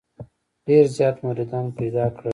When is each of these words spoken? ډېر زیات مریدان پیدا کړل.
ډېر 0.67 0.85
زیات 0.97 1.17
مریدان 1.25 1.65
پیدا 1.79 2.05
کړل. 2.15 2.29